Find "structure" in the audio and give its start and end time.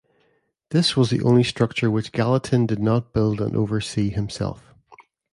1.43-1.91